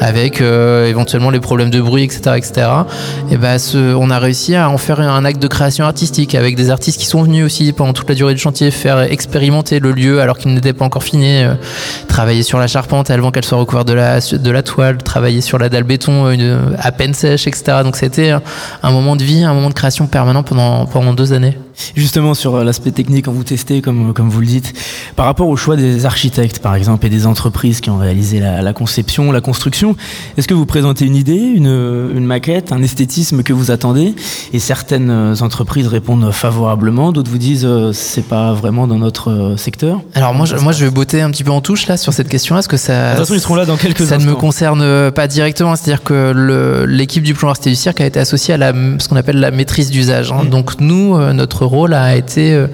avec 0.00 0.40
euh, 0.40 0.86
éventuellement 0.86 1.30
les 1.30 1.40
problèmes 1.40 1.70
de 1.70 1.80
bruit, 1.80 2.04
etc. 2.04 2.36
etc. 2.36 2.68
Et 3.30 3.36
bah, 3.36 3.56
on 3.74 4.10
a 4.10 4.18
réussi 4.18 4.54
à 4.54 4.68
en 4.68 4.78
faire 4.78 5.00
un 5.00 5.24
acte 5.24 5.40
de 5.40 5.48
création 5.48 5.84
artistique 5.84 6.34
avec 6.34 6.56
des 6.56 6.70
artistes 6.70 7.00
qui 7.00 7.06
sont 7.06 7.22
venus 7.22 7.44
aussi 7.44 7.72
pendant 7.72 7.92
toute 7.92 8.08
la 8.08 8.14
durée 8.14 8.34
du 8.34 8.40
chantier 8.40 8.70
faire 8.70 9.00
expérimenter 9.00 9.80
le 9.80 9.92
lieu 9.92 10.20
alors 10.20 10.38
qu'il 10.38 10.52
n'était 10.52 10.72
pas 10.72 10.84
encore 10.84 11.02
fini, 11.02 11.42
euh, 11.42 11.54
travailler 12.08 12.42
sur 12.42 12.58
la 12.58 12.66
charpente 12.66 13.10
avant 13.10 13.30
qu'elle 13.30 13.44
soit 13.44 13.58
recouverte 13.58 13.88
de 13.88 14.50
la, 14.50 14.62
toile, 14.62 14.98
travailler 14.98 15.40
sur 15.40 15.58
la 15.58 15.68
dalle 15.68 15.84
béton, 15.84 16.30
à 16.78 16.92
peine 16.92 17.14
sèche, 17.14 17.46
etc. 17.46 17.78
Donc 17.82 17.96
c'était 17.96 18.32
un 18.82 18.90
moment 18.90 19.16
de 19.16 19.24
vie, 19.24 19.44
un 19.44 19.54
moment 19.54 19.68
de 19.68 19.74
création 19.74 20.06
permanent 20.06 20.42
pendant, 20.42 20.86
pendant 20.86 21.12
deux 21.12 21.32
années. 21.32 21.56
Justement, 21.94 22.34
sur 22.34 22.64
l'aspect 22.64 22.90
technique, 22.90 23.26
quand 23.26 23.32
vous 23.32 23.44
testez, 23.44 23.82
comme, 23.82 24.12
comme 24.14 24.28
vous 24.28 24.40
le 24.40 24.46
dites, 24.46 24.72
par 25.14 25.26
rapport 25.26 25.48
au 25.48 25.56
choix 25.56 25.76
des 25.76 26.06
architectes, 26.06 26.58
par 26.60 26.74
exemple, 26.74 27.06
et 27.06 27.10
des 27.10 27.26
entreprises 27.26 27.80
qui 27.80 27.90
ont 27.90 27.98
réalisé 27.98 28.40
la, 28.40 28.62
la 28.62 28.72
conception, 28.72 29.32
la 29.32 29.40
construction, 29.40 29.96
est-ce 30.36 30.48
que 30.48 30.54
vous 30.54 30.66
présentez 30.66 31.04
une 31.04 31.16
idée, 31.16 31.36
une, 31.36 31.66
une, 31.66 32.24
maquette, 32.24 32.72
un 32.72 32.82
esthétisme 32.82 33.42
que 33.42 33.52
vous 33.52 33.70
attendez 33.70 34.14
Et 34.52 34.58
certaines 34.58 35.34
entreprises 35.40 35.86
répondent 35.86 36.30
favorablement, 36.32 37.12
d'autres 37.12 37.30
vous 37.30 37.38
disent 37.38 37.64
euh, 37.64 37.92
c'est 37.92 38.26
pas 38.26 38.52
vraiment 38.52 38.86
dans 38.86 38.98
notre 38.98 39.30
euh, 39.30 39.56
secteur? 39.56 40.00
Alors 40.14 40.34
moi, 40.34 40.46
je, 40.46 40.56
moi, 40.56 40.72
je 40.72 40.84
vais 40.84 40.90
botter 40.90 41.20
un 41.20 41.30
petit 41.30 41.44
peu 41.44 41.50
en 41.52 41.60
touche 41.60 41.86
là 41.86 41.96
sur 41.96 42.12
cette 42.12 42.28
question-là, 42.28 42.58
parce 42.58 42.68
que 42.68 42.76
ça, 42.76 43.12
de 43.12 43.16
toute 43.16 43.26
façon, 43.26 43.34
ils 43.34 43.40
seront 43.40 43.54
là 43.54 43.66
dans 43.66 43.76
quelques 43.76 43.98
ça 43.98 44.16
instants. 44.16 44.30
ne 44.30 44.30
me 44.30 44.36
concerne 44.36 45.10
pas 45.10 45.26
directement. 45.26 45.76
C'est-à-dire 45.76 46.02
que 46.02 46.84
l'équipe 46.88 47.22
du 47.22 47.34
plongeoir 47.34 47.56
du 47.62 47.74
cirque 47.74 48.00
a 48.00 48.06
été 48.06 48.18
associée 48.18 48.54
à 48.54 48.56
la, 48.56 48.72
ce 48.98 49.08
qu'on 49.08 49.16
appelle 49.16 49.40
la 49.40 49.50
maîtrise 49.50 49.90
d'usage. 49.90 50.32
Hein. 50.32 50.44
Mmh. 50.44 50.48
Donc 50.48 50.80
nous, 50.80 51.16
euh, 51.16 51.32
notre 51.32 51.65
rôle 51.66 51.94
a 51.94 52.16
été 52.16 52.54
euh, 52.54 52.68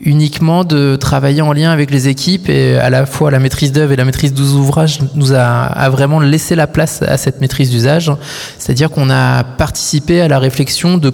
uniquement 0.00 0.64
de 0.64 0.96
travailler 0.96 1.42
en 1.42 1.52
lien 1.52 1.70
avec 1.70 1.90
les 1.90 2.08
équipes 2.08 2.48
et 2.48 2.76
à 2.76 2.90
la 2.90 3.06
fois 3.06 3.30
la 3.30 3.38
maîtrise 3.38 3.72
d'œuvre 3.72 3.92
et 3.92 3.96
la 3.96 4.04
maîtrise 4.04 4.32
des 4.32 4.52
ouvrages 4.52 5.00
nous 5.14 5.34
a, 5.34 5.88
vraiment 5.90 6.20
laissé 6.20 6.54
la 6.54 6.66
place 6.66 7.02
à 7.02 7.16
cette 7.16 7.40
maîtrise 7.40 7.70
d'usage. 7.70 8.10
C'est-à-dire 8.58 8.90
qu'on 8.90 9.10
a 9.10 9.44
participé 9.44 10.20
à 10.20 10.28
la 10.28 10.38
réflexion 10.38 10.96
de, 10.96 11.12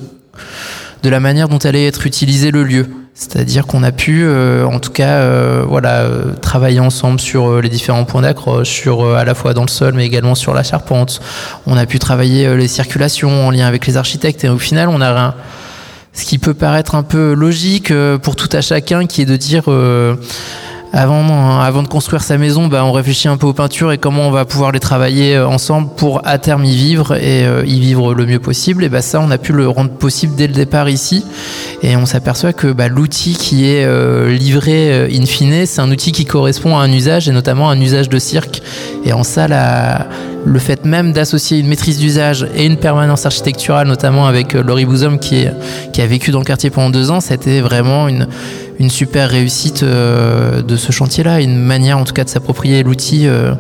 de 1.03 1.09
la 1.09 1.21
manière 1.21 1.49
dont 1.49 1.59
allait 1.59 1.87
être 1.87 2.07
utilisé 2.07 2.51
le 2.51 2.63
lieu. 2.63 2.87
C'est-à-dire 3.15 3.67
qu'on 3.67 3.83
a 3.83 3.93
pu, 3.93 4.25
euh, 4.25 4.67
en 4.67 4.79
tout 4.79 4.93
cas, 4.93 5.21
euh, 5.21 5.65
voilà, 5.67 6.07
travailler 6.43 6.81
ensemble 6.81 7.19
sur 7.19 7.63
les 7.63 7.71
différents 7.71 8.05
points 8.05 8.21
d'accroche, 8.21 8.69
sur 8.69 9.17
à 9.17 9.25
la 9.25 9.35
fois 9.35 9.55
dans 9.55 9.63
le 9.63 9.69
sol, 9.69 9.95
mais 9.95 10.05
également 10.05 10.35
sur 10.35 10.53
la 10.53 10.63
charpente. 10.63 11.21
On 11.67 11.79
a 11.79 11.87
pu 11.87 11.99
travailler 11.99 12.55
les 12.57 12.69
circulations 12.69 13.47
en 13.47 13.51
lien 13.51 13.67
avec 13.67 13.87
les 13.87 13.97
architectes, 13.97 14.45
et 14.45 14.51
au 14.51 14.59
final, 14.59 14.91
on 14.91 15.01
a 15.01 15.35
ce 16.17 16.25
qui 16.25 16.39
peut 16.39 16.55
paraître 16.55 16.95
un 16.95 17.03
peu 17.03 17.35
logique 17.35 17.93
pour 18.23 18.37
tout 18.37 18.49
à 18.53 18.61
chacun, 18.61 19.07
qui 19.07 19.23
est 19.23 19.27
de 19.27 19.37
dire 19.37 19.65
avant, 20.93 21.61
avant 21.61 21.83
de 21.83 21.89
construire 21.89 22.23
sa 22.23 22.39
maison, 22.39 22.69
bah, 22.69 22.85
on 22.85 22.93
réfléchit 22.93 23.29
un 23.29 23.37
peu 23.37 23.47
aux 23.47 23.53
peintures 23.53 23.93
et 23.93 23.99
comment 23.99 24.23
on 24.23 24.31
va 24.31 24.47
pouvoir 24.47 24.73
les 24.73 24.81
travailler 24.81 25.39
ensemble 25.39 25.91
pour 25.95 26.27
à 26.27 26.39
terme 26.39 26.65
y 26.65 26.75
vivre 26.75 27.15
et 27.17 27.45
y 27.67 27.81
vivre 27.81 28.15
le 28.15 28.25
mieux 28.25 28.39
possible. 28.39 28.83
Et 28.83 28.89
bah, 28.89 29.03
ça, 29.03 29.21
on 29.21 29.31
a 29.31 29.37
pu 29.37 29.53
le 29.53 29.69
rendre 29.69 29.91
possible 29.91 30.35
dès 30.37 30.47
le 30.47 30.55
départ 30.55 30.89
ici. 30.89 31.25
Et 31.83 31.97
on 31.97 32.07
s'aperçoit 32.07 32.55
que 32.55 32.69
bah, 32.69 32.89
l'outil 32.89 33.35
qui 33.35 33.67
est 33.67 33.87
livré 34.27 35.07
in 35.13 35.27
fine, 35.27 35.67
c'est 35.67 35.83
un 35.83 35.91
outil 35.91 36.13
qui 36.13 36.25
correspond 36.25 36.79
à 36.79 36.83
un 36.83 36.91
usage 36.91 37.29
et 37.29 37.33
notamment 37.33 37.69
un 37.69 37.79
usage 37.79 38.09
de 38.09 38.19
cirque. 38.19 38.63
Et 39.05 39.13
en 39.13 39.23
ça, 39.23 39.49
la, 39.49 40.07
le 40.47 40.59
fait 40.61 40.85
même 40.85 41.13
d'associer 41.13 41.59
une 41.59 41.67
maîtrise 41.67 41.99
d'usage 41.99 42.47
et 42.55 42.65
une 42.65 42.77
permanence 42.77 43.27
architecturale, 43.27 43.89
notamment 43.89 44.27
avec 44.27 44.55
euh, 44.55 44.63
Laurie 44.63 44.87
Bouzom 44.87 45.19
qui, 45.19 45.47
a 45.47 46.07
vécu 46.07 46.31
dans 46.31 46.39
le 46.39 46.45
quartier 46.45 46.71
pendant 46.71 46.91
deux 46.91 47.11
ans, 47.11 47.21
c'était 47.21 47.61
vraiment 47.61 48.07
une, 48.07 48.29
une 48.79 48.89
super 48.89 49.29
réussite 49.29 49.83
euh, 49.83 50.63
de 50.63 50.77
ce 50.77 50.93
chantier-là, 50.93 51.41
une 51.41 51.57
manière 51.57 51.99
en 51.99 52.05
tout 52.05 52.13
cas 52.13 52.23
de 52.23 52.29
s'approprier 52.29 52.85
l'outil 52.85 53.27
euh, 53.27 53.55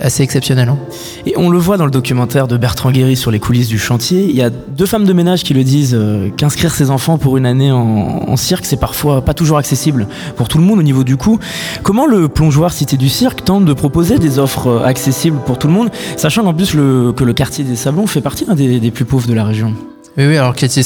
assez 0.00 0.22
exceptionnel. 0.22 0.68
Hein. 0.68 0.78
Et 1.26 1.34
on 1.36 1.50
le 1.50 1.58
voit 1.58 1.76
dans 1.76 1.84
le 1.84 1.90
documentaire 1.90 2.48
de 2.48 2.56
Bertrand 2.56 2.90
Guéry 2.90 3.16
sur 3.16 3.30
les 3.30 3.38
coulisses 3.38 3.68
du 3.68 3.78
chantier. 3.78 4.26
Il 4.28 4.34
y 4.34 4.42
a 4.42 4.50
deux 4.50 4.86
femmes 4.86 5.04
de 5.04 5.12
ménage 5.12 5.44
qui 5.44 5.54
le 5.54 5.64
disent 5.64 5.94
euh, 5.94 6.30
qu'inscrire 6.36 6.74
ses 6.74 6.90
enfants 6.90 7.18
pour 7.18 7.36
une 7.36 7.46
année 7.46 7.70
en, 7.70 8.36
cirque, 8.36 8.64
c'est 8.64 8.80
parfois 8.80 9.22
pas 9.22 9.34
toujours 9.34 9.58
accessible 9.58 10.06
pour 10.36 10.48
tout 10.48 10.58
le 10.58 10.64
monde 10.64 10.78
au 10.78 10.82
niveau 10.82 11.04
du 11.04 11.16
coût. 11.16 11.38
Comment 11.82 12.06
le 12.06 12.28
plongeoir 12.28 12.72
Cité 12.72 12.96
du 12.96 13.08
Cirque 13.08 13.44
tente 13.44 13.64
de 13.64 13.72
proposer 13.72 14.18
des 14.18 14.38
offres 14.38 14.68
euh, 14.68 14.84
accessibles 14.84 15.38
pour 15.44 15.58
tout 15.58 15.66
le 15.66 15.74
monde, 15.74 15.90
sachant 16.16 16.42
qu'en 16.42 16.54
plus 16.54 16.74
le, 16.74 17.12
que 17.12 17.24
le 17.24 17.32
quartier 17.32 17.64
des 17.64 17.76
Sablons 17.76 18.06
fait 18.06 18.20
partie 18.20 18.46
d'un 18.46 18.54
des, 18.54 18.80
des 18.80 18.90
plus 18.90 19.04
pauvres 19.04 19.28
de 19.28 19.34
la 19.34 19.44
région? 19.44 19.74
Oui, 20.16 20.26
oui, 20.26 20.36
alors 20.36 20.54
quartier, 20.54 20.82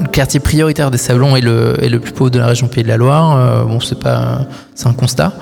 le 0.00 0.08
quartier 0.08 0.40
prioritaire 0.40 0.90
des 0.90 0.98
Sablons 0.98 1.36
est 1.36 1.40
le, 1.40 1.76
est 1.82 1.88
le 1.88 2.00
plus 2.00 2.12
pauvre 2.12 2.30
de 2.30 2.38
la 2.38 2.46
région 2.46 2.68
Pays 2.68 2.82
de 2.82 2.88
la 2.88 2.96
Loire. 2.96 3.36
Euh, 3.36 3.64
bon, 3.64 3.80
c'est 3.80 3.98
pas, 3.98 4.40
c'est 4.74 4.88
un 4.88 4.92
constat. 4.92 5.32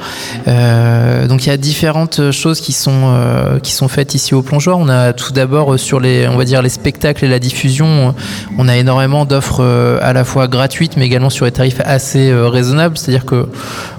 Euh, 0.49 1.27
donc 1.27 1.45
il 1.45 1.49
y 1.49 1.53
a 1.53 1.57
différentes 1.57 2.31
choses 2.31 2.61
qui 2.61 2.73
sont 2.73 3.03
euh, 3.05 3.59
qui 3.59 3.73
sont 3.73 3.89
faites 3.89 4.15
ici 4.15 4.35
au 4.35 4.43
plongeoir. 4.43 4.79
On 4.79 4.89
a 4.89 5.13
tout 5.13 5.33
d'abord 5.33 5.79
sur 5.79 6.01
les, 6.01 6.29
on 6.29 6.37
va 6.37 6.45
dire 6.45 6.63
les 6.63 6.69
spectacles 6.69 7.25
et 7.25 7.29
la 7.29 7.39
diffusion, 7.39 8.15
on 8.59 8.69
a 8.69 8.77
énormément 8.77 9.25
d'offres 9.25 9.65
à 10.01 10.13
la 10.13 10.25
fois 10.25 10.49
gratuites, 10.49 10.97
mais 10.97 11.07
également 11.07 11.31
sur 11.31 11.47
des 11.47 11.53
tarifs 11.53 11.81
assez 11.85 12.33
raisonnables. 12.33 12.99
C'est-à-dire 12.99 13.25
que 13.25 13.49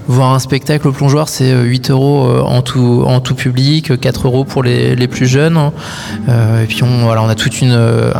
voir 0.06 0.34
un 0.34 0.38
spectacle 0.38 0.86
au 0.86 0.92
plongeoir, 0.92 1.28
c'est 1.28 1.52
8 1.52 1.90
euros 1.90 2.28
en 2.44 2.62
tout 2.62 3.04
en 3.06 3.20
tout 3.20 3.34
public, 3.34 3.98
4 3.98 4.26
euros 4.26 4.44
pour 4.44 4.62
les, 4.62 4.94
les 4.94 5.08
plus 5.08 5.26
jeunes. 5.26 5.58
et 6.28 6.66
puis 6.66 6.82
on 6.82 7.04
voilà, 7.04 7.22
on 7.22 7.28
a 7.28 7.34
toute 7.34 7.60
une 7.60 7.78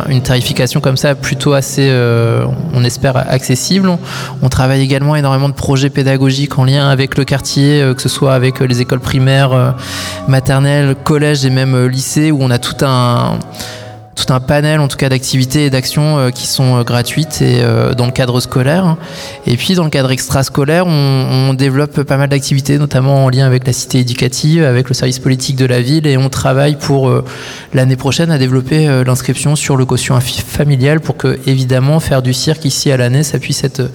une 0.09 0.21
tarification 0.21 0.81
comme 0.81 0.97
ça 0.97 1.15
plutôt 1.15 1.53
assez, 1.53 1.89
on 2.73 2.83
espère, 2.83 3.17
accessible. 3.17 3.89
On 4.41 4.49
travaille 4.49 4.81
également 4.81 5.15
énormément 5.15 5.49
de 5.49 5.53
projets 5.53 5.89
pédagogiques 5.89 6.57
en 6.57 6.65
lien 6.65 6.89
avec 6.89 7.17
le 7.17 7.25
quartier, 7.25 7.81
euh, 7.81 7.93
que 7.93 8.01
ce 8.01 8.09
soit 8.09 8.33
avec 8.33 8.61
euh, 8.61 8.65
les 8.65 8.81
écoles 8.81 8.99
primaires, 8.99 9.75
maternelles, 10.27 10.95
collèges 10.95 11.45
et 11.45 11.49
même 11.49 11.87
lycées, 11.87 12.31
où 12.31 12.39
on 12.41 12.51
a 12.51 12.57
tout 12.57 12.85
un 12.85 13.39
tout 14.15 14.31
un 14.33 14.39
panel 14.39 14.79
en 14.79 14.87
tout 14.87 14.97
cas 14.97 15.09
d'activités 15.09 15.65
et 15.65 15.69
d'actions 15.69 16.17
euh, 16.17 16.29
qui 16.31 16.47
sont 16.47 16.77
euh, 16.77 16.83
gratuites 16.83 17.41
et 17.41 17.61
euh, 17.61 17.93
dans 17.93 18.05
le 18.05 18.11
cadre 18.11 18.39
scolaire. 18.39 18.95
Et 19.45 19.57
puis 19.57 19.75
dans 19.75 19.83
le 19.83 19.89
cadre 19.89 20.11
extrascolaire, 20.11 20.87
on, 20.87 21.49
on 21.49 21.53
développe 21.53 22.01
pas 22.03 22.17
mal 22.17 22.29
d'activités, 22.29 22.77
notamment 22.77 23.25
en 23.25 23.29
lien 23.29 23.45
avec 23.45 23.67
la 23.67 23.73
cité 23.73 23.99
éducative, 23.99 24.63
avec 24.63 24.89
le 24.89 24.95
service 24.95 25.19
politique 25.19 25.57
de 25.57 25.65
la 25.65 25.81
ville, 25.81 26.07
et 26.07 26.17
on 26.17 26.29
travaille 26.29 26.77
pour 26.77 27.11
l'année 27.73 27.95
prochaine 27.95 28.31
à 28.31 28.37
développer 28.37 29.03
l'inscription 29.05 29.55
sur 29.55 29.75
le 29.75 29.85
quotient 29.85 30.19
familial 30.19 30.99
pour 30.99 31.17
que 31.17 31.39
évidemment 31.45 31.99
faire 31.99 32.21
du 32.21 32.33
cirque 32.33 32.65
ici 32.65 32.91
à 32.91 32.97
l'année, 32.97 33.23
ça 33.23 33.39
puisse 33.39 33.63
être 33.63 33.89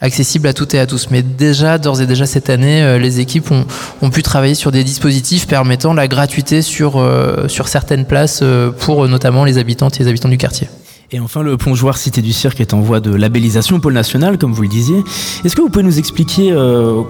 accessible 0.00 0.48
à 0.48 0.52
toutes 0.52 0.74
et 0.74 0.78
à 0.78 0.86
tous. 0.86 1.08
Mais 1.10 1.22
déjà, 1.22 1.78
d'ores 1.78 2.00
et 2.00 2.06
déjà 2.06 2.26
cette 2.26 2.50
année, 2.50 2.82
euh, 2.82 2.98
les 2.98 3.20
équipes 3.20 3.50
ont, 3.50 4.10
pu 4.10 4.22
travailler 4.22 4.54
sur 4.54 4.70
des 4.70 4.84
dispositifs 4.84 5.46
permettant 5.46 5.94
la 5.94 6.08
gratuité 6.08 6.62
sur, 6.62 6.98
euh, 6.98 7.48
sur 7.48 7.68
certaines 7.68 8.04
places 8.04 8.40
euh, 8.42 8.70
pour 8.70 9.08
notamment 9.08 9.44
les 9.44 9.58
habitantes 9.58 9.98
et 9.98 10.04
les 10.04 10.08
habitants 10.08 10.28
du 10.28 10.38
quartier. 10.38 10.68
Et 11.10 11.20
enfin, 11.20 11.42
le 11.42 11.56
plongeoir 11.56 11.96
Cité 11.96 12.22
du 12.22 12.32
Cirque 12.32 12.60
est 12.60 12.74
en 12.74 12.80
voie 12.80 13.00
de 13.00 13.14
labellisation 13.14 13.78
pôle 13.80 13.92
national, 13.92 14.38
comme 14.38 14.52
vous 14.52 14.62
le 14.62 14.68
disiez. 14.68 15.02
Est-ce 15.44 15.54
que 15.54 15.60
vous 15.60 15.68
pouvez 15.68 15.84
nous 15.84 15.98
expliquer 15.98 16.52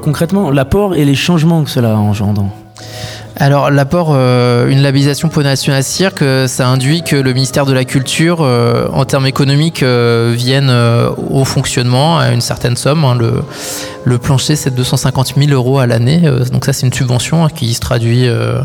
concrètement 0.03 0.51
l'apport 0.51 0.95
et 0.95 1.05
les 1.05 1.15
changements 1.15 1.65
que 1.65 1.71
cela 1.71 1.97
engendre? 1.97 2.51
Alors 3.37 3.71
l'apport, 3.71 4.11
euh, 4.13 4.69
une 4.69 4.81
labellisation 4.81 5.29
Pau 5.29 5.43
National 5.43 5.83
Cirque, 5.83 6.23
euh, 6.23 6.47
ça 6.47 6.69
induit 6.69 7.03
que 7.03 7.17
le 7.17 7.33
ministère 7.33 7.67
de 7.67 7.73
la 7.73 7.85
Culture, 7.85 8.39
euh, 8.43 8.87
en 8.93 9.05
termes 9.05 9.27
économiques, 9.27 9.83
vienne 9.83 10.71
au 11.17 11.45
fonctionnement 11.45 12.19
à 12.19 12.31
une 12.31 12.41
certaine 12.41 12.77
somme. 12.77 13.05
Hein. 13.05 13.19
le, 14.05 14.19
plancher, 14.19 14.55
c'est 14.55 14.73
250 14.75 15.35
000 15.37 15.51
euros 15.51 15.79
à 15.79 15.87
l'année. 15.87 16.23
donc 16.53 16.65
ça, 16.65 16.73
c'est 16.73 16.87
une 16.87 16.93
subvention 16.93 17.45
hein, 17.45 17.49
qui 17.55 17.75
se 17.75 17.81
traduit 17.81 18.29
euh, 18.29 18.61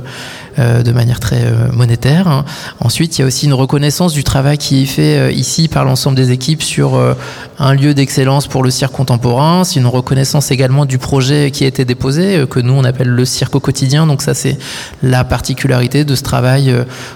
de 0.59 0.91
manière 0.91 1.19
très 1.19 1.43
euh, 1.43 1.71
monétaire. 1.71 2.27
Hein. 2.27 2.45
Ensuite, 2.79 3.17
il 3.17 3.21
y 3.21 3.23
a 3.23 3.27
aussi 3.27 3.45
une 3.45 3.53
reconnaissance 3.53 4.13
du 4.13 4.23
travail 4.23 4.57
qui 4.57 4.83
est 4.83 4.85
fait 4.85 5.17
euh, 5.17 5.31
ici 5.31 5.67
par 5.67 5.85
l'ensemble 5.85 6.17
des 6.17 6.31
équipes 6.31 6.63
sur 6.63 6.99
un 7.59 7.73
lieu 7.73 7.93
d'excellence 7.93 8.47
pour 8.47 8.63
le 8.63 8.69
cirque 8.69 8.91
contemporain. 8.91 9.63
C'est 9.63 9.79
une 9.79 9.87
reconnaissance 9.87 10.51
également 10.51 10.85
du 10.85 10.97
projet 10.97 11.51
qui 11.51 11.63
a 11.63 11.67
été 11.67 11.85
déposé, 11.85 12.45
que 12.49 12.59
nous 12.59 12.73
on 12.73 12.83
appelle 12.83 13.09
le 13.09 13.25
cirque 13.25 13.55
au 13.55 13.59
quotidien. 13.59 14.07
Donc 14.07 14.21
ça, 14.21 14.33
c'est 14.33 14.57
la 15.01 15.23
particularité 15.23 16.03
de 16.03 16.15
ce 16.15 16.23
travail 16.23 16.73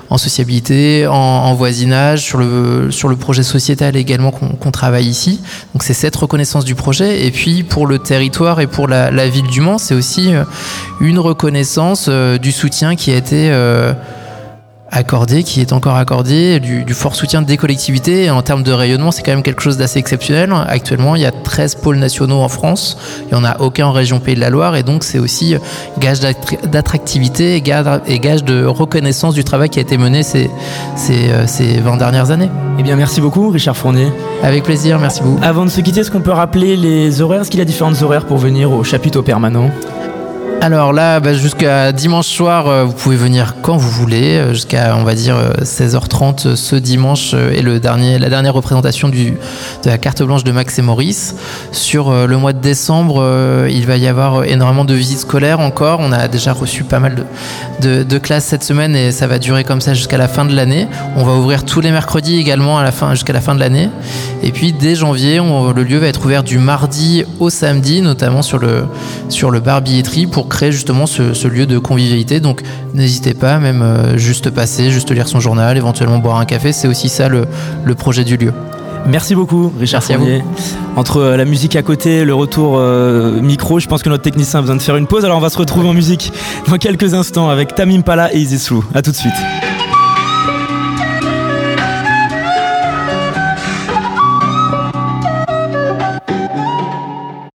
en 0.09 0.17
sociabilité, 0.17 1.07
en, 1.07 1.53
voisinage, 1.53 2.21
sur 2.21 2.37
le, 2.37 2.91
sur 2.91 3.09
le 3.09 3.15
projet 3.15 3.43
sociétal 3.43 3.95
également 3.95 4.31
qu'on 4.31 4.71
travaille 4.71 5.07
ici. 5.07 5.41
Donc 5.73 5.83
c'est 5.83 5.93
cette 5.93 6.15
reconnaissance 6.15 6.65
du 6.65 6.75
projet. 6.75 7.25
Et 7.25 7.31
puis 7.31 7.63
pour 7.63 7.87
le 7.87 7.99
territoire 7.99 8.59
et 8.61 8.67
pour 8.67 8.87
la 8.87 9.27
ville 9.27 9.47
du 9.47 9.61
Mans, 9.61 9.77
c'est 9.77 9.95
aussi 9.95 10.31
une 10.99 11.19
reconnaissance 11.19 12.09
du 12.09 12.51
soutien 12.51 12.95
qui 12.95 13.11
a 13.11 13.15
été 13.15 13.32
euh, 13.51 13.93
accordé, 14.93 15.43
qui 15.43 15.59
est 15.59 15.73
encore 15.73 15.95
accordé, 15.95 16.59
du, 16.59 16.85
fort 16.93 17.15
soutien 17.15 17.41
des 17.41 17.57
collectivités. 17.57 18.25
Et 18.25 18.29
en 18.29 18.41
termes 18.41 18.63
de 18.63 18.71
rayonnement, 18.71 19.11
c'est 19.11 19.23
quand 19.23 19.31
même 19.31 19.43
quelque 19.43 19.61
chose 19.61 19.77
d'assez 19.77 19.99
exceptionnel. 19.99 20.53
Actuellement, 20.67 21.15
il 21.15 21.23
y 21.23 21.25
a 21.25 21.31
13 21.31 21.75
pôles 21.75 21.97
nationaux 21.97 22.39
en 22.39 22.49
France. 22.49 22.97
Il 23.23 23.35
n'y 23.35 23.41
en 23.41 23.43
a 23.43 23.59
aucun 23.59 23.87
en 23.87 23.91
région 23.91 24.19
Pays 24.19 24.35
de 24.35 24.39
la 24.39 24.49
Loire. 24.49 24.75
Et 24.75 24.83
donc, 24.83 25.03
c'est 25.03 25.19
aussi 25.19 25.55
gage 25.99 26.19
d'attractivité 26.19 27.55
et 27.55 27.61
gage 28.19 28.43
de 28.43 28.65
reconnaissance 28.65 29.33
du 29.33 29.43
travail 29.43 29.69
qui 29.69 29.79
a 29.79 29.81
été 29.81 29.97
mené 29.97 30.21
ces, 30.21 30.49
ces, 30.95 31.29
euh, 31.29 31.47
ces 31.47 31.79
20 31.79 31.97
dernières 31.97 32.29
années. 32.29 32.49
Eh 32.77 32.83
bien, 32.83 32.95
merci 32.95 33.19
beaucoup, 33.19 33.49
Richard 33.49 33.75
Fournier. 33.75 34.11
Avec 34.43 34.63
plaisir, 34.63 34.99
merci 34.99 35.21
beaucoup. 35.23 35.39
Avant 35.41 35.65
de 35.65 35.69
se 35.69 35.81
quitter, 35.81 36.01
est-ce 36.01 36.11
qu'on 36.11 36.21
peut 36.21 36.31
rappeler 36.31 36.75
les 36.75 37.21
horaires? 37.21 37.41
Est-ce 37.41 37.49
qu'il 37.49 37.59
y 37.59 37.63
a 37.63 37.65
différentes 37.65 38.01
horaires 38.01 38.25
pour 38.25 38.37
venir 38.37 38.71
au 38.71 38.83
chapiteau 38.83 39.23
permanent? 39.23 39.71
Alors 40.71 40.93
là, 40.93 41.19
bah, 41.19 41.33
jusqu'à 41.33 41.91
dimanche 41.91 42.27
soir, 42.27 42.67
euh, 42.67 42.85
vous 42.85 42.93
pouvez 42.93 43.17
venir 43.17 43.55
quand 43.61 43.75
vous 43.75 43.89
voulez, 43.89 44.37
euh, 44.37 44.53
jusqu'à 44.53 44.95
on 44.95 45.03
va 45.03 45.13
dire 45.13 45.35
16h30 45.61 46.47
euh, 46.47 46.55
ce 46.55 46.77
dimanche 46.77 47.33
est 47.33 47.61
le 47.61 47.81
dernier, 47.81 48.17
la 48.17 48.29
dernière 48.29 48.53
représentation 48.53 49.09
de 49.09 49.33
la 49.83 49.97
carte 49.97 50.23
blanche 50.23 50.45
de 50.45 50.53
Max 50.53 50.79
et 50.79 50.81
Maurice. 50.81 51.35
Sur 51.73 52.13
le 52.13 52.37
mois 52.37 52.53
de 52.53 52.59
décembre, 52.59 53.67
il 53.69 53.85
va 53.85 53.97
y 53.97 54.07
avoir 54.07 54.45
énormément 54.45 54.85
de 54.85 54.93
visites 54.93 55.19
scolaires 55.19 55.59
encore. 55.59 55.99
On 55.99 56.11
a 56.11 56.27
déjà 56.27 56.53
reçu 56.53 56.83
pas 56.83 56.99
mal 56.99 57.25
de, 57.81 58.17
classes 58.17 58.45
cette 58.45 58.63
semaine 58.63 58.95
et 58.95 59.11
ça 59.11 59.27
va 59.27 59.39
durer 59.39 59.63
comme 59.63 59.81
ça 59.81 59.93
jusqu'à 59.93 60.17
la 60.17 60.27
fin 60.27 60.45
de 60.45 60.55
l'année. 60.55 60.87
On 61.17 61.23
va 61.23 61.33
ouvrir 61.33 61.65
tous 61.65 61.81
les 61.81 61.91
mercredis 61.91 62.39
également 62.39 62.79
jusqu'à 63.11 63.33
la 63.33 63.41
fin 63.41 63.55
de 63.55 63.59
l'année. 63.59 63.89
Et 64.43 64.51
puis 64.51 64.71
dès 64.71 64.95
janvier, 64.95 65.39
le 65.39 65.83
lieu 65.83 65.97
va 65.97 66.07
être 66.07 66.25
ouvert 66.25 66.43
du 66.43 66.57
mardi 66.57 67.25
au 67.39 67.49
samedi, 67.49 68.01
notamment 68.01 68.41
sur 68.41 68.59
le, 68.59 68.85
sur 69.29 69.51
le 69.51 69.59
pour 70.31 70.52
créer 70.53 70.71
justement 70.71 71.05
ce, 71.07 71.47
lieu 71.47 71.65
de 71.65 71.77
convivialité. 71.79 72.39
Donc 72.39 72.61
n'hésitez 72.93 73.33
pas, 73.33 73.59
même 73.59 73.81
euh, 73.81 74.17
juste 74.17 74.49
passer, 74.51 74.91
juste 74.91 75.11
lire 75.11 75.27
son 75.27 75.39
journal, 75.39 75.75
éventuellement 75.75 76.19
boire 76.19 76.37
un 76.37 76.45
café, 76.45 76.71
c'est 76.71 76.87
aussi 76.87 77.09
ça 77.09 77.27
le, 77.27 77.45
projet 77.95 78.23
du 78.23 78.37
lieu. 78.37 78.53
Merci 79.05 79.35
beaucoup, 79.35 79.71
Richard 79.77 80.03
Fournier. 80.03 80.43
Entre 80.95 81.17
euh, 81.17 81.37
la 81.37 81.43
musique 81.43 81.75
à 81.75 81.81
côté, 81.81 82.23
le 82.23 82.33
retour 82.33 82.75
euh, 82.77 83.41
micro, 83.41 83.79
je 83.79 83.87
pense 83.87 84.01
que 84.01 84.09
notre 84.09 84.23
technicien 84.23 84.59
a 84.59 84.61
besoin 84.61 84.77
de 84.77 84.81
faire 84.81 84.95
une 84.95 85.07
pause. 85.07 85.25
Alors 85.25 85.37
on 85.37 85.41
va 85.41 85.49
se 85.49 85.57
retrouver 85.57 85.89
en 85.89 85.93
musique 85.93 86.31
dans 86.69 86.77
quelques 86.77 87.13
instants 87.13 87.49
avec 87.49 87.75
Tamim 87.75 88.01
Pala 88.01 88.33
et 88.33 88.37
Izislou. 88.37 88.85
A 88.93 89.01
tout 89.01 89.11
de 89.11 89.15
suite. 89.17 89.33